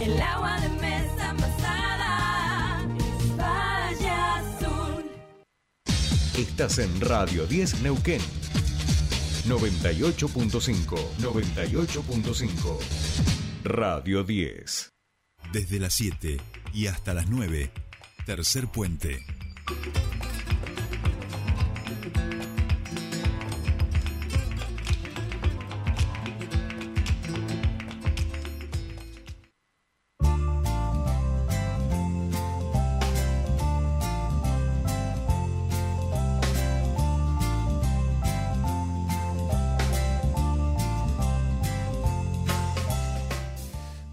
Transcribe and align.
El 0.00 0.20
agua 0.20 0.60
de 0.60 0.68
mesa 0.68 1.30
envasada 1.30 2.86
es 2.96 3.36
Valle 3.36 4.08
Azul. 4.08 5.04
Estás 6.38 6.78
en 6.78 7.00
Radio 7.00 7.44
10 7.46 7.82
Neuquén. 7.82 8.20
98.5. 9.48 10.96
98.5. 11.18 12.78
Radio 13.64 14.22
10. 14.22 14.90
Desde 15.52 15.80
las 15.80 15.94
7 15.94 16.36
y 16.72 16.86
hasta 16.86 17.12
las 17.12 17.28
9, 17.28 17.72
tercer 18.26 18.68
puente. 18.68 19.24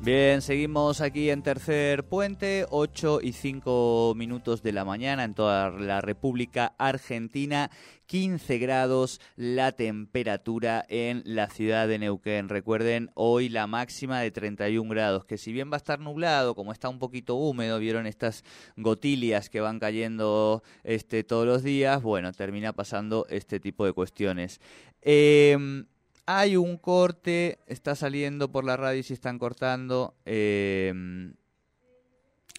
Bien, 0.03 0.41
seguimos 0.41 0.99
aquí 0.99 1.30
en 1.30 1.43
Tercer 1.43 2.03
Puente, 2.03 2.66
8 2.70 3.21
y 3.23 3.31
5 3.31 4.11
minutos 4.17 4.61
de 4.61 4.73
la 4.73 4.84
mañana 4.84 5.23
en 5.23 5.34
toda 5.34 5.70
la 5.70 6.02
República 6.02 6.75
Argentina, 6.77 7.71
15 8.08 8.58
grados 8.58 9.21
la 9.38 9.71
temperatura 9.71 10.85
en 10.89 11.21
la 11.23 11.49
ciudad 11.49 11.88
de 11.88 11.99
Neuquén. 11.99 12.49
Recuerden, 12.49 13.11
hoy 13.13 13.47
la 13.47 13.66
máxima 13.66 14.20
de 14.20 14.31
31 14.31 14.89
grados, 14.89 15.23
que 15.23 15.38
si 15.38 15.53
bien 15.53 15.71
va 15.71 15.75
a 15.75 15.77
estar 15.77 16.02
nublado, 16.02 16.53
como 16.53 16.73
está 16.73 16.89
un 16.89 16.99
poquito 16.99 17.35
húmedo, 17.35 17.80
vieron 17.80 18.05
estas 18.05 18.44
gotilias 18.75 19.49
que 19.49 19.61
van 19.61 19.80
cayendo 19.80 20.64
este, 20.83 21.23
todos 21.23 21.47
los 21.47 21.64
días, 21.64 22.03
bueno, 22.03 22.33
termina 22.33 22.73
pasando 22.73 23.25
este 23.30 23.61
tipo 23.61 23.86
de 23.86 23.94
cuestiones. 23.94 24.59
Eh, 25.02 25.86
hay 26.25 26.55
un 26.57 26.77
corte, 26.77 27.59
está 27.67 27.95
saliendo 27.95 28.52
por 28.52 28.63
la 28.63 28.77
radio 28.77 28.99
y 28.99 29.03
se 29.03 29.13
están 29.13 29.39
cortando. 29.39 30.16
eh, 30.25 30.93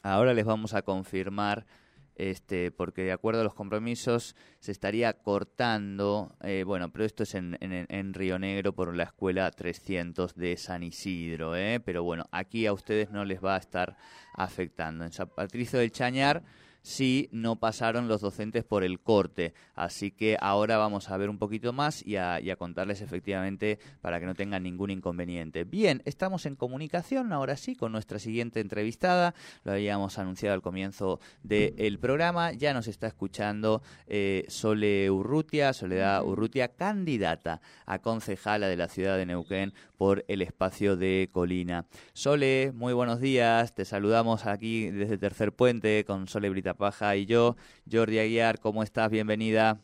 ahora 0.02 0.34
les 0.34 0.44
vamos 0.44 0.74
a 0.74 0.82
confirmar, 0.82 1.66
este, 2.14 2.70
porque 2.70 3.02
de 3.02 3.12
acuerdo 3.12 3.40
a 3.40 3.44
los 3.44 3.54
compromisos 3.54 4.36
se 4.60 4.70
estaría 4.70 5.12
cortando. 5.14 6.36
eh, 6.42 6.64
bueno, 6.64 6.92
pero 6.92 7.04
esto 7.04 7.22
es 7.22 7.34
en 7.34 8.14
Río 8.14 8.38
Negro 8.38 8.74
por 8.74 8.94
la 8.94 9.04
escuela 9.04 9.50
300 9.50 10.34
de 10.34 10.56
San 10.56 10.82
Isidro, 10.82 11.56
¿eh? 11.56 11.80
pero 11.80 12.04
bueno, 12.04 12.26
aquí 12.32 12.66
a 12.66 12.72
ustedes 12.72 13.10
no 13.10 13.24
les 13.24 13.42
va 13.42 13.56
a 13.56 13.58
estar 13.58 13.96
afectando. 14.34 15.04
En 15.04 15.12
San 15.12 15.28
Patricio 15.28 15.78
del 15.78 15.90
Chañar 15.90 16.42
sí 16.84 17.30
no 17.32 17.56
pasaron 17.56 18.08
los 18.08 18.20
docentes 18.20 18.62
por 18.62 18.84
el 18.84 19.00
corte. 19.00 19.54
Así 19.74 20.10
que 20.10 20.36
ahora 20.38 20.76
vamos 20.76 21.10
a 21.10 21.16
ver 21.16 21.30
un 21.30 21.38
poquito 21.38 21.72
más 21.72 22.06
y 22.06 22.16
a, 22.16 22.40
contarles 22.58 23.00
efectivamente 23.00 23.78
para 24.00 24.20
que 24.20 24.26
no 24.26 24.34
tengan 24.34 24.62
ningún 24.62 24.90
inconveniente. 24.90 25.64
Bien, 25.64 26.02
estamos 26.04 26.46
en 26.46 26.54
comunicación 26.54 27.32
ahora 27.32 27.56
sí 27.56 27.74
con 27.74 27.90
nuestra 27.90 28.18
siguiente 28.18 28.60
entrevistada. 28.60 29.34
Lo 29.64 29.72
habíamos 29.72 30.18
anunciado 30.18 30.54
al 30.54 30.62
comienzo 30.62 31.20
del 31.42 31.98
programa. 31.98 32.52
Ya 32.52 32.74
nos 32.74 32.86
está 32.86 33.06
escuchando 33.06 33.82
eh, 34.06 34.44
Sole 34.48 35.10
Urrutia, 35.10 35.72
Soledad 35.72 36.22
Urrutia, 36.22 36.68
candidata 36.68 37.60
a 37.86 38.00
concejala 38.00 38.68
de 38.68 38.76
la 38.76 38.88
ciudad 38.88 39.16
de 39.16 39.26
Neuquén 39.26 39.72
por 39.96 40.24
el 40.28 40.42
espacio 40.42 40.96
de 40.96 41.30
Colina. 41.32 41.86
Sole, 42.12 42.72
muy 42.74 42.92
buenos 42.92 43.20
días. 43.20 43.74
Te 43.74 43.86
saludamos 43.86 44.44
aquí 44.44 44.90
desde 44.90 45.16
Tercer 45.16 45.52
Puente 45.52 46.04
con 46.04 46.28
Sole 46.28 46.50
Britapaja 46.74 47.16
y 47.16 47.26
yo. 47.26 47.56
Jordi 47.90 48.18
Aguiar, 48.18 48.58
¿cómo 48.58 48.82
estás? 48.82 49.10
Bienvenida. 49.10 49.78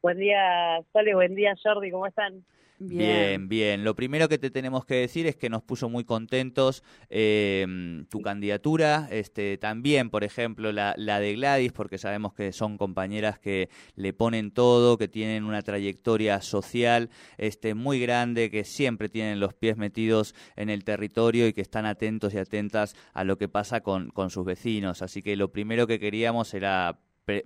Buen 0.00 0.18
día, 0.18 0.80
Sole, 0.92 1.14
buen 1.14 1.34
día, 1.34 1.54
Jordi, 1.60 1.90
¿cómo 1.90 2.06
están? 2.06 2.44
Bien, 2.80 3.48
bien. 3.48 3.82
Lo 3.82 3.96
primero 3.96 4.28
que 4.28 4.38
te 4.38 4.52
tenemos 4.52 4.84
que 4.84 4.94
decir 4.94 5.26
es 5.26 5.34
que 5.34 5.50
nos 5.50 5.64
puso 5.64 5.88
muy 5.88 6.04
contentos 6.04 6.84
eh, 7.10 7.66
tu 8.08 8.20
candidatura, 8.20 9.08
este, 9.10 9.58
también, 9.58 10.10
por 10.10 10.22
ejemplo, 10.22 10.70
la, 10.70 10.94
la 10.96 11.18
de 11.18 11.34
Gladys, 11.34 11.72
porque 11.72 11.98
sabemos 11.98 12.34
que 12.34 12.52
son 12.52 12.78
compañeras 12.78 13.40
que 13.40 13.68
le 13.96 14.12
ponen 14.12 14.52
todo, 14.52 14.96
que 14.96 15.08
tienen 15.08 15.42
una 15.42 15.62
trayectoria 15.62 16.40
social 16.40 17.10
este, 17.36 17.74
muy 17.74 17.98
grande, 17.98 18.48
que 18.48 18.62
siempre 18.62 19.08
tienen 19.08 19.40
los 19.40 19.54
pies 19.54 19.76
metidos 19.76 20.36
en 20.54 20.70
el 20.70 20.84
territorio 20.84 21.48
y 21.48 21.52
que 21.54 21.62
están 21.62 21.84
atentos 21.84 22.32
y 22.32 22.38
atentas 22.38 22.94
a 23.12 23.24
lo 23.24 23.38
que 23.38 23.48
pasa 23.48 23.80
con, 23.80 24.10
con 24.10 24.30
sus 24.30 24.44
vecinos. 24.44 25.02
Así 25.02 25.20
que 25.20 25.34
lo 25.34 25.50
primero 25.50 25.88
que 25.88 25.98
queríamos 25.98 26.54
era 26.54 27.00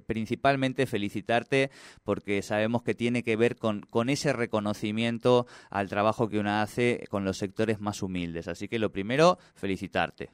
principalmente 0.06 0.86
felicitarte 0.86 1.70
porque 2.04 2.42
sabemos 2.42 2.82
que 2.82 2.94
tiene 2.94 3.22
que 3.22 3.36
ver 3.36 3.56
con, 3.56 3.80
con 3.82 4.08
ese 4.08 4.32
reconocimiento 4.32 5.46
al 5.70 5.88
trabajo 5.88 6.28
que 6.28 6.38
una 6.38 6.62
hace 6.62 7.04
con 7.10 7.24
los 7.24 7.38
sectores 7.38 7.80
más 7.80 8.02
humildes. 8.02 8.48
Así 8.48 8.68
que 8.68 8.78
lo 8.78 8.90
primero, 8.90 9.38
felicitarte. 9.54 10.30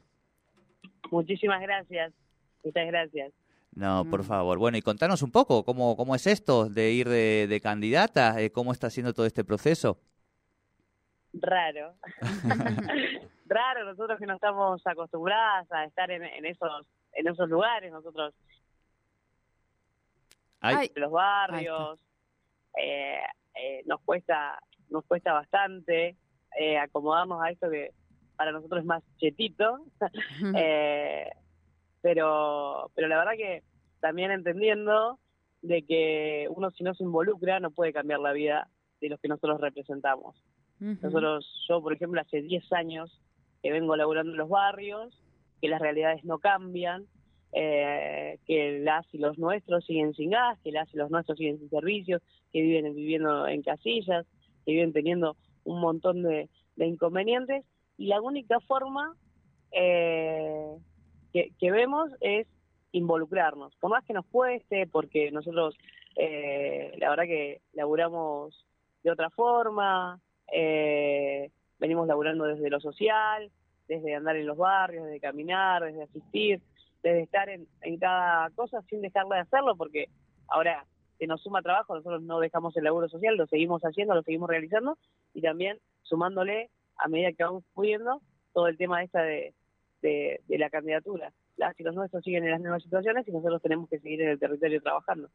Muchísimas 1.10 1.60
gracias, 1.62 2.12
muchas 2.64 2.86
gracias. 2.86 3.32
No, 3.74 4.04
por 4.10 4.24
favor. 4.24 4.58
Bueno, 4.58 4.76
y 4.78 4.82
contanos 4.82 5.22
un 5.22 5.30
poco 5.30 5.64
cómo, 5.64 5.96
cómo 5.96 6.14
es 6.14 6.26
esto 6.26 6.68
de 6.68 6.90
ir 6.90 7.08
de, 7.08 7.46
de 7.48 7.60
candidata, 7.60 8.40
eh, 8.40 8.50
cómo 8.50 8.72
está 8.72 8.90
siendo 8.90 9.12
todo 9.12 9.26
este 9.26 9.44
proceso. 9.44 10.00
Raro. 11.32 11.94
Raro, 13.46 13.84
nosotros 13.84 14.18
que 14.18 14.26
no 14.26 14.34
estamos 14.34 14.84
acostumbradas 14.84 15.70
a 15.70 15.84
estar 15.84 16.10
en, 16.10 16.24
en 16.24 16.46
esos 16.46 16.86
en 17.18 17.26
esos 17.26 17.48
lugares, 17.48 17.90
nosotros 17.92 18.34
Ay, 20.60 20.90
en 20.94 21.02
los 21.02 21.12
barrios, 21.12 22.00
eh, 22.76 23.20
eh, 23.54 23.82
nos 23.86 24.00
cuesta 24.02 24.58
nos 24.90 25.04
cuesta 25.04 25.32
bastante 25.32 26.16
eh, 26.58 26.78
acomodarnos 26.78 27.42
a 27.42 27.50
esto 27.50 27.70
que 27.70 27.90
para 28.36 28.52
nosotros 28.52 28.80
es 28.80 28.86
más 28.86 29.02
chetito, 29.18 29.80
Eh, 30.56 31.30
pero, 32.00 32.90
pero 32.94 33.08
la 33.08 33.18
verdad 33.18 33.32
que 33.36 33.64
también 34.00 34.30
entendiendo 34.30 35.18
de 35.62 35.84
que 35.84 36.46
uno 36.50 36.70
si 36.70 36.84
no 36.84 36.94
se 36.94 37.02
involucra 37.02 37.58
no 37.58 37.72
puede 37.72 37.92
cambiar 37.92 38.20
la 38.20 38.32
vida 38.32 38.68
de 39.00 39.08
los 39.08 39.20
que 39.20 39.28
nosotros 39.28 39.60
representamos. 39.60 40.36
Nosotros, 40.78 41.66
yo 41.68 41.82
por 41.82 41.92
ejemplo, 41.92 42.20
hace 42.20 42.40
10 42.40 42.72
años 42.72 43.20
que 43.62 43.72
vengo 43.72 43.96
laburando 43.96 44.30
en 44.30 44.38
los 44.38 44.48
barrios, 44.48 45.20
que 45.60 45.68
las 45.68 45.80
realidades 45.80 46.24
no 46.24 46.38
cambian, 46.38 47.06
eh, 47.52 48.38
que 48.46 48.80
las 48.80 49.06
y 49.12 49.18
los 49.18 49.38
nuestros 49.38 49.84
siguen 49.84 50.14
sin 50.14 50.30
gas, 50.30 50.58
que 50.62 50.72
las 50.72 50.92
y 50.92 50.96
los 50.96 51.10
nuestros 51.10 51.38
siguen 51.38 51.58
sin 51.58 51.70
servicios, 51.70 52.22
que 52.52 52.62
viven 52.62 52.94
viviendo 52.94 53.46
en 53.46 53.62
casillas, 53.62 54.26
que 54.64 54.72
viven 54.72 54.92
teniendo 54.92 55.36
un 55.64 55.80
montón 55.80 56.22
de, 56.22 56.48
inconvenientes, 56.76 57.64
y 57.96 58.06
la 58.06 58.20
única 58.20 58.60
forma 58.60 59.16
eh, 59.72 60.76
que, 61.32 61.52
que 61.58 61.70
vemos 61.70 62.10
es 62.20 62.46
involucrarnos, 62.92 63.74
por 63.76 63.90
más 63.90 64.04
que 64.04 64.14
nos 64.14 64.26
cueste, 64.26 64.86
porque 64.86 65.30
nosotros 65.30 65.76
eh, 66.20 66.92
la 66.98 67.10
verdad 67.10 67.24
que 67.24 67.62
laburamos 67.74 68.66
de 69.04 69.10
otra 69.12 69.30
forma, 69.30 70.20
eh, 70.52 71.50
venimos 71.78 72.08
laburando 72.08 72.44
desde 72.44 72.68
lo 72.68 72.80
social, 72.80 73.52
desde 73.86 74.16
andar 74.16 74.36
en 74.36 74.46
los 74.46 74.56
barrios, 74.56 75.04
desde 75.04 75.20
caminar, 75.20 75.84
desde 75.84 76.02
asistir, 76.02 76.60
desde 77.08 77.22
estar 77.22 77.48
en, 77.48 77.66
en 77.82 77.98
cada 77.98 78.50
cosa 78.50 78.82
sin 78.82 79.00
dejar 79.00 79.26
de 79.26 79.38
hacerlo, 79.38 79.76
porque 79.76 80.08
ahora 80.48 80.84
que 81.18 81.26
nos 81.26 81.42
suma 81.42 81.62
trabajo, 81.62 81.94
nosotros 81.94 82.22
no 82.22 82.38
dejamos 82.40 82.76
el 82.76 82.84
laburo 82.84 83.08
social, 83.08 83.36
lo 83.36 83.46
seguimos 83.46 83.82
haciendo, 83.82 84.14
lo 84.14 84.22
seguimos 84.22 84.48
realizando, 84.48 84.96
y 85.34 85.42
también 85.42 85.78
sumándole, 86.02 86.70
a 86.96 87.08
medida 87.08 87.32
que 87.32 87.44
vamos 87.44 87.64
pudiendo, 87.74 88.20
todo 88.52 88.68
el 88.68 88.76
tema 88.76 89.02
esta 89.02 89.22
de, 89.22 89.52
de, 90.02 90.40
de 90.46 90.58
la 90.58 90.70
candidatura. 90.70 91.32
Las 91.56 91.78
y 91.78 91.82
nuestros 91.82 92.22
siguen 92.22 92.44
en 92.44 92.52
las 92.52 92.60
mismas 92.60 92.82
situaciones 92.82 93.26
y 93.26 93.32
nosotros 93.32 93.60
tenemos 93.60 93.88
que 93.88 93.98
seguir 93.98 94.22
en 94.22 94.28
el 94.30 94.38
territorio 94.38 94.80
trabajando. 94.80 95.28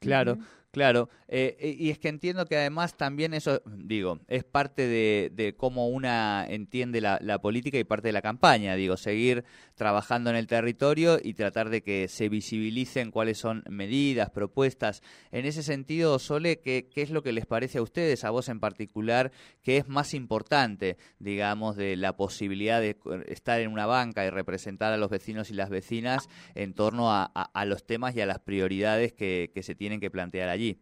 Claro, 0.00 0.38
claro. 0.70 1.08
Eh, 1.30 1.56
eh, 1.60 1.76
y 1.78 1.90
es 1.90 1.98
que 1.98 2.08
entiendo 2.08 2.46
que 2.46 2.56
además 2.56 2.96
también 2.96 3.34
eso, 3.34 3.60
digo, 3.66 4.20
es 4.28 4.44
parte 4.44 4.86
de, 4.86 5.30
de 5.34 5.54
cómo 5.54 5.88
una 5.88 6.46
entiende 6.48 7.00
la, 7.02 7.18
la 7.20 7.38
política 7.40 7.78
y 7.78 7.84
parte 7.84 8.08
de 8.08 8.12
la 8.12 8.22
campaña. 8.22 8.74
Digo, 8.76 8.96
seguir 8.96 9.44
trabajando 9.74 10.30
en 10.30 10.36
el 10.36 10.46
territorio 10.46 11.18
y 11.22 11.34
tratar 11.34 11.68
de 11.68 11.82
que 11.82 12.08
se 12.08 12.28
visibilicen 12.30 13.10
cuáles 13.10 13.38
son 13.38 13.62
medidas, 13.68 14.30
propuestas. 14.30 15.02
En 15.32 15.44
ese 15.44 15.62
sentido, 15.62 16.18
Sole, 16.18 16.60
¿qué, 16.60 16.88
qué 16.88 17.02
es 17.02 17.10
lo 17.10 17.22
que 17.22 17.32
les 17.32 17.44
parece 17.44 17.78
a 17.78 17.82
ustedes, 17.82 18.24
a 18.24 18.30
vos 18.30 18.48
en 18.48 18.60
particular, 18.60 19.30
que 19.62 19.76
es 19.76 19.88
más 19.88 20.14
importante, 20.14 20.96
digamos, 21.18 21.76
de 21.76 21.96
la 21.96 22.16
posibilidad 22.16 22.80
de 22.80 22.96
estar 23.26 23.60
en 23.60 23.70
una 23.70 23.84
banca 23.86 24.24
y 24.24 24.30
representar 24.30 24.92
a 24.92 24.96
los 24.96 25.10
vecinos 25.10 25.50
y 25.50 25.54
las 25.54 25.68
vecinas 25.68 26.28
en 26.54 26.72
torno 26.72 27.12
a, 27.12 27.30
a- 27.34 27.50
a 27.52 27.64
los 27.66 27.84
temas 27.84 28.16
y 28.16 28.20
a 28.22 28.26
las 28.26 28.38
prioridades 28.38 29.12
que, 29.12 29.50
que 29.52 29.62
se 29.62 29.74
tienen 29.74 29.87
que 30.00 30.10
plantear 30.10 30.48
allí? 30.48 30.78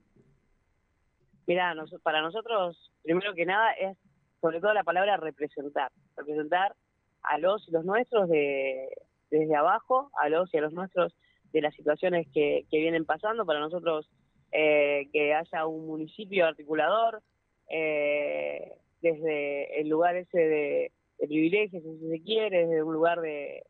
Mira, 1.46 1.74
nos- 1.74 1.94
para 2.02 2.20
nosotros, 2.20 2.92
primero 3.02 3.34
que 3.34 3.46
nada, 3.46 3.72
es 3.72 3.96
sobre 4.40 4.60
todo 4.60 4.74
la 4.74 4.84
palabra 4.84 5.16
representar. 5.16 5.90
representar 6.16 6.74
a 7.22 7.38
los 7.38 7.66
y 7.68 7.72
los 7.72 7.84
nuestros 7.84 8.28
de, 8.28 8.88
desde 9.30 9.54
abajo, 9.54 10.10
a 10.20 10.28
los 10.28 10.52
y 10.52 10.58
a 10.58 10.60
los 10.62 10.72
nuestros 10.72 11.14
de 11.52 11.60
las 11.60 11.74
situaciones 11.74 12.26
que, 12.32 12.64
que 12.70 12.78
vienen 12.78 13.04
pasando. 13.04 13.44
Para 13.46 13.60
nosotros, 13.60 14.08
eh, 14.52 15.08
que 15.12 15.34
haya 15.34 15.66
un 15.66 15.86
municipio 15.86 16.46
articulador, 16.46 17.22
eh, 17.68 18.78
desde 19.02 19.80
el 19.80 19.88
lugar 19.88 20.16
ese 20.16 20.38
de, 20.38 20.92
privilegios, 21.18 21.82
si 21.82 22.08
se 22.08 22.22
quiere, 22.22 22.66
desde 22.66 22.82
un 22.82 22.94
lugar 22.94 23.20
de, 23.20 23.62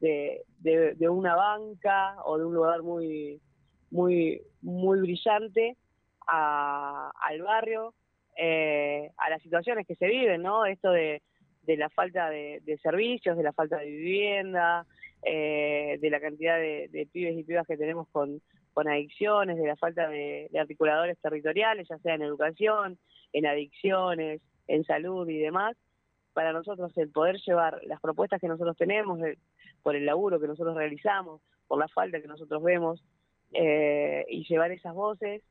de, 0.00 0.42
de 0.94 1.08
una 1.08 1.34
banca 1.34 2.16
o 2.24 2.38
de 2.38 2.44
un 2.44 2.54
lugar 2.54 2.82
muy 2.82 3.40
muy 3.90 4.42
muy 4.62 5.00
brillante 5.00 5.76
a, 6.26 7.12
al 7.20 7.42
barrio, 7.42 7.94
eh, 8.36 9.10
a 9.16 9.30
las 9.30 9.42
situaciones 9.42 9.86
que 9.86 9.94
se 9.96 10.06
viven, 10.08 10.42
¿no? 10.42 10.66
Esto 10.66 10.90
de, 10.90 11.22
de 11.62 11.76
la 11.76 11.88
falta 11.90 12.28
de, 12.30 12.60
de 12.64 12.78
servicios, 12.78 13.36
de 13.36 13.42
la 13.44 13.52
falta 13.52 13.78
de 13.78 13.86
vivienda, 13.86 14.86
eh, 15.22 15.98
de 16.00 16.10
la 16.10 16.20
cantidad 16.20 16.56
de, 16.58 16.88
de 16.90 17.06
pibes 17.06 17.36
y 17.38 17.44
pibas 17.44 17.66
que 17.66 17.76
tenemos 17.76 18.08
con, 18.08 18.40
con 18.74 18.88
adicciones, 18.88 19.56
de 19.56 19.66
la 19.66 19.76
falta 19.76 20.08
de, 20.08 20.48
de 20.50 20.58
articuladores 20.58 21.18
territoriales, 21.20 21.86
ya 21.88 21.98
sea 21.98 22.14
en 22.14 22.22
educación, 22.22 22.98
en 23.32 23.46
adicciones, 23.46 24.40
en 24.66 24.84
salud 24.84 25.28
y 25.28 25.38
demás. 25.38 25.76
Para 26.32 26.52
nosotros 26.52 26.92
el 26.98 27.10
poder 27.10 27.36
llevar 27.46 27.80
las 27.86 28.00
propuestas 28.00 28.40
que 28.40 28.48
nosotros 28.48 28.76
tenemos, 28.76 29.20
el- 29.22 29.38
por 29.82 29.94
el 29.96 30.04
laburo 30.04 30.38
que 30.40 30.48
nosotros 30.48 30.76
realizamos, 30.76 31.40
por 31.68 31.78
la 31.78 31.88
falta 31.88 32.20
que 32.20 32.28
nosotros 32.28 32.62
vemos, 32.62 33.02
eh, 33.52 34.24
y 34.28 34.44
llevar 34.44 34.72
esas 34.72 34.94
voces 34.94 35.42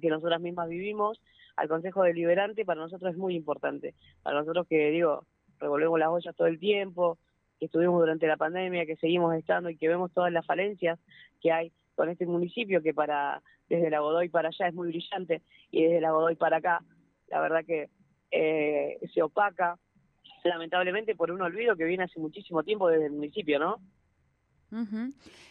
que 0.00 0.08
nosotras 0.08 0.40
mismas 0.40 0.68
vivimos 0.68 1.20
al 1.56 1.68
Consejo 1.68 2.02
Deliberante 2.02 2.64
para 2.64 2.80
nosotros 2.80 3.12
es 3.12 3.18
muy 3.18 3.34
importante. 3.34 3.94
Para 4.22 4.38
nosotros 4.38 4.66
que, 4.68 4.90
digo, 4.90 5.24
revolvemos 5.58 5.98
las 5.98 6.08
ollas 6.08 6.36
todo 6.36 6.48
el 6.48 6.58
tiempo, 6.58 7.18
que 7.58 7.66
estuvimos 7.66 7.98
durante 8.00 8.26
la 8.26 8.36
pandemia, 8.36 8.86
que 8.86 8.96
seguimos 8.96 9.34
estando 9.34 9.70
y 9.70 9.76
que 9.76 9.88
vemos 9.88 10.12
todas 10.12 10.32
las 10.32 10.44
falencias 10.44 10.98
que 11.40 11.52
hay 11.52 11.72
con 11.94 12.10
este 12.10 12.26
municipio 12.26 12.82
que 12.82 12.92
para 12.92 13.42
desde 13.68 13.90
la 13.90 14.00
Godoy 14.00 14.28
para 14.28 14.48
allá 14.48 14.68
es 14.68 14.74
muy 14.74 14.88
brillante 14.88 15.42
y 15.70 15.84
desde 15.84 16.00
la 16.00 16.12
Godoy 16.12 16.36
para 16.36 16.58
acá, 16.58 16.84
la 17.28 17.40
verdad 17.40 17.64
que 17.64 17.88
eh, 18.30 18.98
se 19.12 19.22
opaca 19.22 19.78
lamentablemente 20.44 21.16
por 21.16 21.30
un 21.30 21.40
olvido 21.40 21.74
que 21.74 21.84
viene 21.84 22.04
hace 22.04 22.20
muchísimo 22.20 22.62
tiempo 22.62 22.88
desde 22.88 23.06
el 23.06 23.12
municipio, 23.12 23.58
¿no? 23.58 23.80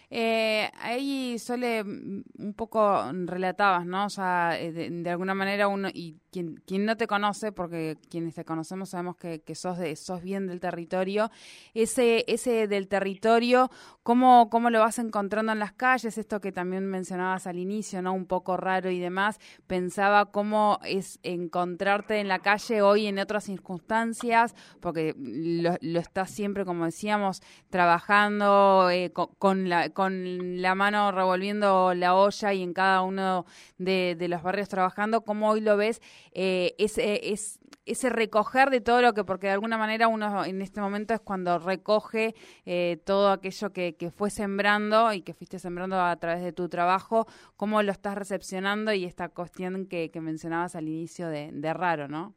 Eh, 0.10 0.70
ahí 0.80 1.38
Sole, 1.40 1.84
mm, 1.84 2.24
un 2.38 2.54
poco 2.54 3.12
relatabas, 3.26 3.86
¿no? 3.86 4.06
O 4.06 4.10
sea, 4.10 4.60
eh, 4.60 4.72
de, 4.72 5.10
alguna 5.10 5.34
manera 5.34 5.68
uno, 5.68 5.90
y 5.92 6.20
quien, 6.32 6.56
quien 6.68 6.86
no 6.86 6.96
te 6.96 7.08
conoce, 7.08 7.52
porque 7.52 7.98
quienes 8.10 8.36
te 8.36 8.46
conocemos 8.46 8.90
sabemos 8.90 9.18
que, 9.18 9.42
que 9.42 9.56
sos, 9.56 9.78
de, 9.78 9.96
sos 9.96 10.22
bien 10.22 10.48
del 10.48 10.60
territorio, 10.60 11.32
ese, 11.74 12.24
ese 12.28 12.68
del 12.68 12.88
territorio, 12.88 13.72
¿cómo, 14.04 14.50
¿cómo 14.50 14.70
lo 14.70 14.80
vas 14.80 15.00
encontrando 15.00 15.52
en 15.52 15.60
las 15.60 15.74
calles? 15.74 16.18
Esto 16.18 16.40
que 16.40 16.52
también 16.52 16.86
mencionabas 16.86 17.48
al 17.48 17.58
inicio, 17.58 18.02
¿no? 18.02 18.14
Un 18.14 18.26
poco 18.28 18.58
raro 18.58 18.92
y 18.92 19.00
demás. 19.00 19.40
Pensaba 19.66 20.32
cómo 20.32 20.80
es 20.86 21.20
encontrarte 21.24 22.20
en 22.20 22.28
la 22.28 22.40
calle 22.40 22.82
hoy 22.82 23.08
en 23.08 23.18
otras 23.18 23.46
circunstancias, 23.46 24.56
porque 24.82 25.16
lo, 25.18 25.76
lo 25.82 26.00
estás 26.00 26.30
siempre, 26.30 26.64
como 26.64 26.86
decíamos, 26.86 27.42
trabajando 27.70 28.90
eh, 28.92 29.12
co- 29.16 29.34
con, 29.40 29.70
la, 29.70 29.90
con 29.90 30.62
la 30.62 30.76
mano 30.76 31.12
revolviendo 31.12 31.94
la 31.96 32.16
olla 32.16 32.54
y 32.54 32.62
en 32.62 32.74
cada 32.74 33.02
uno 33.02 33.46
de, 33.78 34.18
los 34.30 34.44
barrios 34.44 34.70
trabajando, 34.70 35.22
¿cómo 35.22 35.50
hoy 35.50 35.62
lo 35.62 35.78
ves? 35.78 36.02
Eh, 36.34 36.76
ese, 36.78 37.32
es, 37.32 37.60
ese 37.86 38.10
recoger 38.10 38.70
de 38.70 38.82
todo 38.82 39.02
lo 39.02 39.14
que, 39.14 39.24
porque 39.24 39.48
de 39.48 39.54
alguna 39.54 39.78
manera 39.78 40.10
uno 40.10 40.44
en 40.44 40.62
este 40.62 40.82
momento 40.82 41.14
es 41.14 41.22
cuando 41.22 41.58
recoge 41.58 42.36
eh, 42.66 42.98
todo 43.06 43.32
aquello 43.32 43.72
que, 43.72 43.96
que 43.96 44.12
fue 44.12 44.30
sembrando 44.30 45.14
y 45.14 45.22
que 45.22 45.34
fuiste 45.34 45.60
sembrando 45.60 46.00
a 46.00 46.16
través 46.18 46.44
de 46.44 46.52
tu 46.52 46.68
trabajo, 46.68 47.26
¿cómo 47.56 47.82
lo 47.82 47.92
estás 47.94 48.16
recepcionando 48.16 48.92
y 48.94 49.06
esta 49.06 49.30
cuestión 49.30 49.88
que, 49.88 50.12
mencionabas 50.16 50.76
al 50.76 50.88
inicio 50.88 51.30
de, 51.30 51.52
de 51.54 51.74
raro, 51.74 52.08
¿no? 52.08 52.34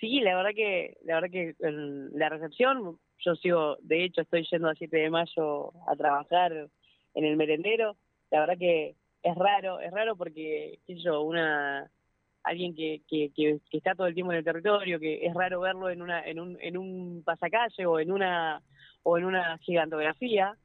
Sí, 0.00 0.20
la 0.20 0.36
verdad 0.36 0.50
que 0.54 0.96
la 1.04 1.14
verdad 1.16 1.30
que 1.30 1.54
la 1.58 2.28
recepción, 2.28 2.98
yo 3.24 3.34
sigo, 3.36 3.76
de 3.80 4.04
hecho 4.04 4.22
estoy 4.22 4.46
yendo 4.50 4.68
a 4.68 4.74
7 4.74 4.96
de 4.96 5.10
mayo 5.10 5.72
a 5.86 5.96
trabajar 5.96 6.68
en 7.14 7.24
el 7.24 7.36
merendero, 7.36 7.96
la 8.30 8.40
verdad 8.40 8.58
que 8.58 8.96
es 9.22 9.34
raro, 9.34 9.80
es 9.80 9.90
raro 9.90 10.16
porque, 10.16 10.78
yo, 10.86 11.22
una 11.22 11.90
alguien 12.44 12.74
que, 12.74 13.02
que, 13.08 13.30
que, 13.34 13.58
que 13.70 13.78
está 13.78 13.94
todo 13.94 14.06
el 14.06 14.14
tiempo 14.14 14.32
en 14.32 14.38
el 14.38 14.44
territorio, 14.44 14.98
que 15.00 15.26
es 15.26 15.34
raro 15.34 15.60
verlo 15.60 15.90
en 15.90 16.00
una 16.00 16.24
en 16.24 16.40
un, 16.40 16.56
en 16.60 16.78
un 16.78 17.22
pasacalle 17.24 17.84
o 17.84 18.00
en 18.00 18.10
una 18.12 18.62
o 19.02 19.18
en 19.18 19.24
una 19.24 19.58
gigantografía 19.58 20.56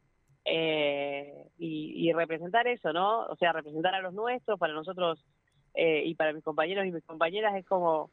eh, 0.46 1.48
y, 1.58 2.08
y 2.08 2.14
representar 2.14 2.68
eso, 2.68 2.94
¿no? 2.94 3.26
O 3.26 3.36
sea, 3.36 3.54
representar 3.54 3.96
a 3.96 4.02
los 4.02 4.14
nuestros, 4.14 4.60
para 4.60 4.74
nosotros 4.74 5.26
eh, 5.74 6.04
y 6.06 6.16
para 6.16 6.34
mis 6.34 6.44
compañeros 6.44 6.86
y 6.86 6.92
mis 6.92 7.04
compañeras 7.06 7.56
es 7.56 7.66
como 7.66 8.12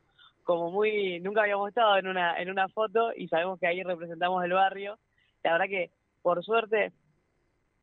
como 0.50 0.72
muy 0.72 1.20
nunca 1.20 1.42
habíamos 1.42 1.68
estado 1.68 1.96
en 1.96 2.08
una 2.08 2.36
en 2.42 2.50
una 2.50 2.68
foto 2.70 3.12
y 3.14 3.28
sabemos 3.28 3.60
que 3.60 3.68
ahí 3.68 3.84
representamos 3.84 4.42
el 4.42 4.52
barrio. 4.52 4.98
La 5.44 5.52
verdad 5.52 5.68
que 5.68 5.92
por 6.22 6.42
suerte 6.44 6.90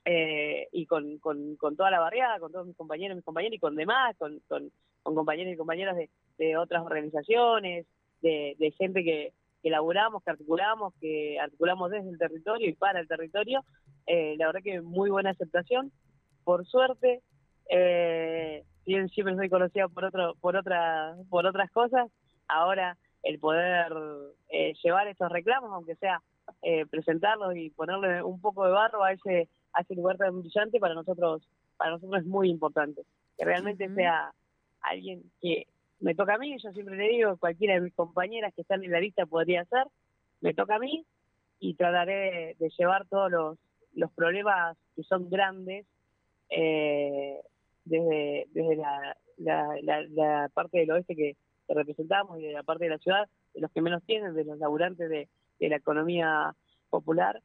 eh, 0.04 0.68
y 0.74 0.86
con, 0.86 1.18
con, 1.20 1.56
con 1.56 1.78
toda 1.78 1.90
la 1.90 2.02
barriada 2.02 2.42
con 2.42 2.52
todos 2.52 2.68
mis 2.68 2.76
compañeros 2.76 3.16
mis 3.16 3.24
compañeras 3.24 3.56
y 3.56 3.60
con 3.60 3.78
demás 3.78 4.18
con, 4.18 4.42
con, 4.50 4.70
compañeros 5.02 5.54
y 5.54 5.56
compañeras 5.56 5.96
de, 5.96 6.10
de 6.38 6.58
otras 6.58 6.84
organizaciones 6.84 7.86
de, 8.22 8.74
gente 8.78 9.02
que, 9.02 9.32
que 9.64 9.70
laburamos 9.70 10.22
que 10.22 10.32
articulamos 10.32 10.94
que 11.00 11.40
articulamos 11.40 11.90
desde 11.90 12.10
el 12.10 12.18
territorio 12.18 12.68
y 12.68 12.74
para 12.74 13.00
el 13.00 13.08
territorio 13.08 13.64
eh, 14.08 14.36
la 14.38 14.48
verdad 14.48 14.62
que 14.62 14.82
muy 14.82 15.10
buena 15.10 15.30
aceptación. 15.30 15.94
Por 16.44 16.66
suerte 16.66 17.22
eh, 17.70 18.66
siempre 18.84 19.38
soy 19.38 19.50
conocida 19.50 19.88
por 19.88 20.04
otro 20.04 20.36
por 20.42 20.58
otra 20.58 21.16
por 21.30 21.46
otras 21.46 21.72
cosas 21.72 22.12
ahora 22.48 22.98
el 23.24 23.40
poder 23.40 23.94
eh, 24.50 24.74
llevar 24.84 25.08
estos 25.08 25.32
reclamos, 25.32 25.72
aunque 25.72 25.96
sea 25.96 26.22
eh, 26.62 26.86
presentarlos 26.86 27.56
y 27.56 27.70
ponerle 27.72 28.24
un 28.24 28.40
poco 28.40 28.66
de 28.66 28.72
barro 28.72 29.04
a 29.04 29.12
ese 29.12 29.50
a 29.74 29.82
ese 29.82 29.96
lugar 29.96 30.18
tan 30.18 30.40
brillante 30.40 30.80
para 30.80 30.94
nosotros 30.94 31.48
para 31.78 31.92
nosotros 31.92 32.22
es 32.22 32.26
muy 32.28 32.50
importante. 32.50 33.04
Que 33.38 33.46
realmente 33.46 33.94
sea 33.94 34.32
alguien 34.82 35.24
que 35.42 35.68
me 36.00 36.16
toca 36.16 36.36
a 36.36 36.38
mí, 36.38 36.56
yo 36.62 36.72
siempre 36.72 36.96
le 36.96 37.10
digo, 37.10 37.38
cualquiera 37.38 37.76
de 37.76 37.82
mis 37.82 37.94
compañeras 37.94 38.54
que 38.54 38.62
están 38.62 38.84
en 38.84 38.92
la 38.92 39.00
lista 39.00 39.26
podría 39.26 39.66
ser, 39.66 39.86
me 40.42 40.54
toca 40.54 40.76
a 40.76 40.80
mí 40.80 41.06
y 41.60 41.74
trataré 41.74 42.14
de, 42.14 42.56
de 42.60 42.72
llevar 42.78 43.08
todos 43.08 43.32
los, 43.32 43.58
los 43.94 44.12
problemas 44.12 44.78
que 44.96 45.04
son 45.04 45.30
grandes 45.30 45.86
eh, 46.50 47.40
desde, 47.86 48.48
desde 48.54 48.76
la, 48.76 49.18
la, 49.38 49.76
la, 49.82 50.02
la 50.10 50.50
parte 50.54 50.80
del 50.80 50.92
oeste 50.92 51.16
que, 51.16 51.36
que 51.68 51.74
representamos 51.74 52.40
y 52.40 52.44
de 52.46 52.54
la 52.54 52.64
parte 52.64 52.86
de 52.86 52.92
la 52.92 52.98
ciudad, 52.98 53.28
de 53.54 53.62
los 53.62 53.72
que 53.72 53.82
menos 53.82 54.04
tienen, 54.04 54.34
de 54.34 54.46
los 54.46 54.58
laburantes 54.58 55.10
de, 55.10 55.30
la 55.60 55.76
economía 55.76 56.56
popular 56.90 57.42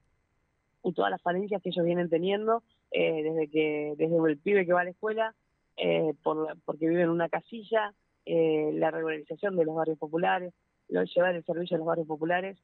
y 0.85 0.93
todas 0.93 1.11
las 1.11 1.23
falencias 1.23 1.62
que 1.62 1.71
ellos 1.71 1.85
vienen 1.85 2.11
teniendo 2.11 2.62
eh, 2.91 3.23
desde 3.23 3.49
que 3.49 3.95
desde 3.97 4.17
el 4.29 4.38
pibe 4.38 4.67
que 4.67 4.73
va 4.75 4.83
a 4.83 4.85
la 4.85 4.91
escuela 4.91 5.35
eh, 5.79 6.12
por 6.23 6.57
porque 6.67 6.88
vive 6.88 7.02
en 7.02 7.09
una 7.09 7.31
casilla 7.31 7.95
eh, 8.26 8.71
la 8.75 8.91
regularización 8.91 9.57
de 9.57 9.64
los 9.64 9.75
barrios 9.75 9.99
populares 9.99 10.52
lo, 10.88 11.02
llevar 11.05 11.35
el 11.35 11.45
servicio 11.45 11.76
a 11.76 11.79
los 11.79 11.87
barrios 11.87 12.07
populares 12.07 12.59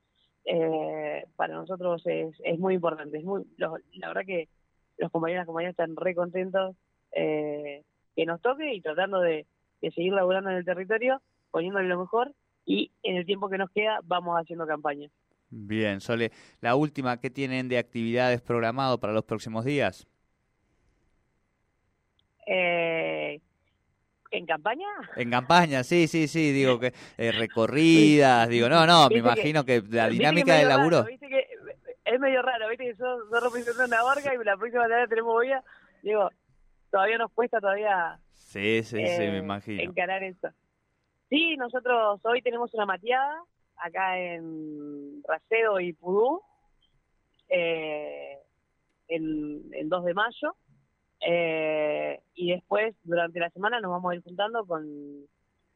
eh, 0.45 1.25
para 1.37 1.55
nosotros 1.55 2.03
es, 2.07 2.35
es 2.45 2.59
muy 2.59 2.75
importante 2.75 3.17
es 3.19 3.25
muy 3.25 3.45
lo- 3.57 3.79
la 3.95 4.09
verdad 4.09 4.27
que 4.27 4.49
los 4.99 5.11
compañeros 5.11 5.39
y 5.39 5.41
las 5.41 5.47
compañeras 5.47 5.73
están 5.73 5.97
re 5.97 6.15
contentos 6.15 6.77
eh, 7.13 7.85
que 8.15 8.27
nos 8.27 8.43
toque 8.43 8.75
y 8.75 8.81
tratando 8.83 9.21
de, 9.21 9.47
de 9.81 9.91
seguir 9.93 10.13
laburando 10.13 10.51
en 10.51 10.57
el 10.57 10.65
territorio 10.65 11.23
poniéndole 11.51 11.89
lo 11.89 11.99
mejor 12.01 12.33
y 12.65 12.93
en 13.03 13.17
el 13.17 13.27
tiempo 13.27 13.49
que 13.49 13.59
nos 13.59 13.71
queda 13.71 14.01
vamos 14.05 14.37
haciendo 14.39 14.67
campaña 14.67 15.09
Bien, 15.51 16.01
Sole. 16.03 16.31
La 16.61 16.75
última, 16.75 17.19
¿qué 17.21 17.31
tienen 17.31 17.69
de 17.69 17.79
actividades 17.79 18.43
programado 18.43 19.01
para 19.01 19.15
los 19.15 19.25
próximos 19.25 19.65
días? 19.65 20.07
eh, 22.47 23.41
en 24.31 24.47
campaña 24.47 24.87
En 25.17 25.31
campaña, 25.31 25.83
sí, 25.85 26.07
sí, 26.07 26.29
sí, 26.29 26.53
digo 26.53 26.79
que 26.79 26.93
eh, 27.17 27.33
recorridas, 27.33 28.49
digo, 28.49 28.69
no, 28.69 28.87
no, 28.87 29.09
me 29.09 29.15
que- 29.15 29.19
imagino 29.21 29.65
que 29.65 29.83
la 29.91 30.09
dinámica 30.09 30.55
del 30.55 30.69
laburo. 30.69 30.99
raro, 30.99 31.09
viste 31.09 31.29
que 31.29 31.47
es 32.05 32.21
medio 32.21 32.43
raro, 32.43 32.69
viste 32.69 32.85
que 32.85 32.95
yo, 32.99 33.19
yo 33.31 33.41
represento 33.41 33.85
una 33.85 34.05
orga 34.05 34.35
y 34.35 34.45
la 34.45 34.57
próxima 34.57 34.85
semana 34.85 35.07
tenemos 35.09 35.33
movida. 35.35 35.63
Digo, 36.03 36.31
todavía 36.91 37.19
nos 37.19 37.33
cuesta 37.33 37.61
todavía 37.61 38.19
Sí, 38.33 38.83
sí, 38.83 38.97
sí, 38.97 39.21
me 39.21 39.39
eh, 39.39 39.39
imagino. 39.43 39.83
encarar 39.83 40.23
eso. 40.23 40.49
Sí, 41.29 41.57
nosotros 41.57 42.21
hoy 42.25 42.41
tenemos 42.43 42.73
una 42.75 42.87
mateada 42.87 43.43
acá 43.77 44.19
en 44.19 45.23
Racedo 45.25 45.79
y 45.79 45.93
Pudú, 45.93 46.41
eh, 47.49 48.39
el, 49.09 49.63
el 49.73 49.89
2 49.89 50.05
de 50.05 50.15
mayo. 50.15 50.57
Eh, 51.21 52.21
y 52.35 52.53
después, 52.53 52.95
durante 53.03 53.41
la 53.41 53.51
semana, 53.51 53.81
nos 53.81 53.91
vamos 53.91 54.11
a 54.11 54.15
ir 54.15 54.23
juntando 54.23 54.65
con 54.65 54.87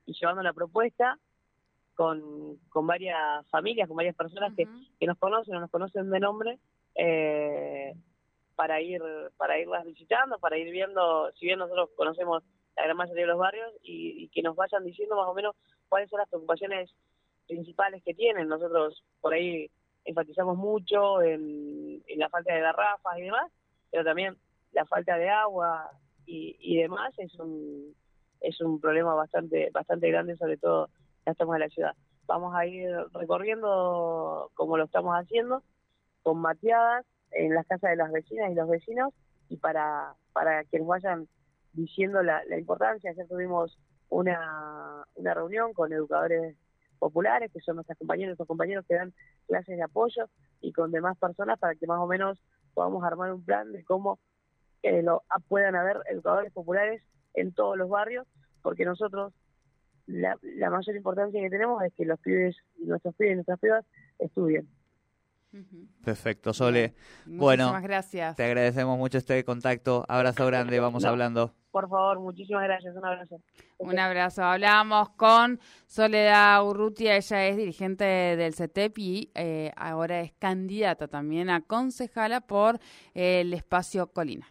y 0.05 0.15
llevando 0.15 0.43
la 0.43 0.53
propuesta 0.53 1.19
con, 1.95 2.57
con 2.69 2.87
varias 2.87 3.47
familias, 3.51 3.89
con 3.89 3.97
varias 3.97 4.17
personas 4.17 4.53
que, 4.57 4.67
que 4.99 5.07
nos 5.07 5.19
conocen 5.19 5.55
o 5.57 5.61
nos 5.61 5.71
conocen 5.71 6.11
de 6.11 6.21
nombre, 6.21 6.59
eh, 6.95 7.95
para 8.57 8.81
ir 8.81 9.03
para 9.37 9.59
irlas 9.59 9.85
visitando, 9.85 10.39
para 10.39 10.57
ir 10.57 10.71
viendo, 10.71 11.31
si 11.33 11.47
bien 11.47 11.59
nosotros 11.59 11.91
conocemos 11.97 12.43
la 12.77 12.85
gran 12.85 12.97
mayoría 12.97 13.23
de 13.23 13.29
los 13.29 13.39
barrios, 13.39 13.73
y, 13.83 14.29
que 14.29 14.43
nos 14.43 14.57
vayan 14.57 14.85
diciendo 14.85 15.17
más 15.17 15.29
o 15.29 15.35
menos 15.35 15.55
cuáles 15.89 16.09
son 16.11 16.19
las 16.19 16.29
preocupaciones 16.29 16.91
principales 17.47 18.03
que 18.03 18.15
tienen. 18.15 18.49
Nosotros 18.49 19.03
por 19.21 19.35
ahí 19.35 19.71
enfatizamos 20.05 20.57
mucho 20.57 21.21
en, 21.23 22.03
la 22.17 22.29
falta 22.29 22.55
de 22.55 22.61
garrafas 22.61 23.19
y 23.19 23.23
demás, 23.23 23.51
pero 23.91 24.05
también 24.05 24.37
la 24.73 24.85
falta 24.87 25.17
de 25.17 25.29
agua 25.29 25.91
y, 26.27 26.77
demás 26.77 27.13
es 27.19 27.35
un 27.39 27.95
es 28.41 28.61
un 28.61 28.81
problema 28.81 29.15
bastante 29.15 29.71
bastante 29.71 30.11
grande, 30.11 30.37
sobre 30.37 30.57
todo 30.57 30.89
ya 31.27 31.33
estamos 31.33 31.55
en 31.55 31.61
la 31.61 31.69
ciudad. 31.69 31.95
Vamos 32.27 32.55
a 32.55 32.67
ir 32.67 32.91
recorriendo 33.13 34.51
como 34.55 34.77
lo 34.77 34.85
estamos 34.85 35.15
haciendo, 35.15 35.63
con 36.23 36.39
mateadas 36.39 37.05
en 37.33 37.55
las 37.55 37.67
casas 37.67 37.91
de 37.91 37.97
las 37.97 38.11
vecinas 38.11 38.51
y 38.51 38.55
los 38.55 38.69
vecinos, 38.69 39.13
y 39.49 39.57
para, 39.57 40.15
para 40.33 40.65
que 40.65 40.81
vayan 40.81 41.29
diciendo 41.73 42.23
la, 42.23 42.43
la 42.49 42.59
importancia. 42.59 43.11
Ayer 43.11 43.27
tuvimos 43.29 43.79
una, 44.09 45.05
una 45.15 45.35
reunión 45.35 45.73
con 45.73 45.93
educadores 45.93 46.57
populares, 46.99 47.51
que 47.53 47.61
son 47.61 47.77
nuestras 47.77 47.99
compañeras 47.99 48.29
nuestros 48.31 48.47
compañeros 48.49 48.85
que 48.87 48.95
dan 48.95 49.13
clases 49.49 49.77
de 49.77 49.83
apoyo, 49.83 50.29
y 50.61 50.73
con 50.73 50.93
demás 50.93 51.19
personas 51.19 51.59
para 51.59 51.75
que 51.75 51.87
más 51.87 51.99
o 51.99 52.07
menos 52.07 52.39
podamos 52.75 53.03
armar 53.05 53.33
un 53.33 53.45
plan 53.45 53.73
de 53.73 53.83
cómo 53.85 54.19
eh, 54.83 55.03
lo, 55.03 55.23
puedan 55.49 55.75
haber 55.75 55.99
educadores 56.09 56.53
populares 56.53 57.03
en 57.35 57.53
todos 57.53 57.77
los 57.77 57.89
barrios, 57.89 58.27
porque 58.63 58.85
nosotros 58.85 59.33
la, 60.07 60.37
la 60.43 60.71
mayor 60.71 60.95
importancia 60.97 61.41
que 61.41 61.51
tenemos 61.51 61.83
es 61.83 61.93
que 61.95 62.05
los 62.05 62.19
pibes, 62.21 62.57
nuestros 62.79 63.15
pibes 63.15 63.33
y 63.33 63.35
nuestras 63.37 63.59
pibas 63.61 63.85
estudien. 64.19 64.69
Perfecto, 66.05 66.53
Sole. 66.55 66.95
Muchísimas 67.27 67.39
Bueno, 67.39 67.73
gracias. 67.83 68.37
Te 68.37 68.45
agradecemos 68.45 68.97
mucho 68.97 69.19
este 69.19 69.45
contacto. 69.45 70.05
Abrazo 70.09 70.47
grande, 70.47 70.81
vamos 70.81 71.03
No. 71.03 71.11
hablando. 71.11 71.55
Por 71.73 71.89
favor, 71.89 72.21
muchísimas 72.21 72.65
gracias, 72.65 72.95
un 72.95 73.05
abrazo. 73.05 73.41
Un 73.79 73.99
abrazo. 73.99 74.45
Hablamos 74.45 75.09
con 75.17 75.59
Soledad 75.87 76.63
Urrutia, 76.67 77.17
ella 77.17 77.47
es 77.49 77.57
dirigente 77.57 78.05
del 78.05 78.55
CETEP 78.55 78.99
y 78.99 79.31
eh, 79.35 79.73
ahora 79.75 80.21
es 80.21 80.33
candidata 80.35 81.09
también 81.09 81.49
a 81.49 81.63
concejala 81.63 82.43
por 82.43 82.79
el 83.15 83.55
espacio 83.55 84.07
Colina. 84.09 84.47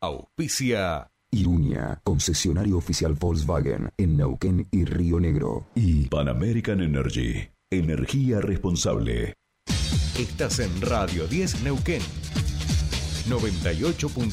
Auspicia 0.00 1.10
Irunia, 1.34 2.00
concesionario 2.04 2.78
oficial 2.78 3.14
Volkswagen 3.14 3.90
en 3.96 4.16
Neuquén 4.16 4.68
y 4.70 4.84
Río 4.84 5.18
Negro. 5.18 5.66
Y 5.74 6.06
Pan 6.06 6.28
American 6.28 6.80
Energy. 6.80 7.48
Energía 7.70 8.40
responsable. 8.40 9.34
Estás 10.18 10.60
en 10.60 10.80
Radio 10.80 11.26
10 11.26 11.62
Neuquén. 11.62 12.02
98.5 13.28 14.30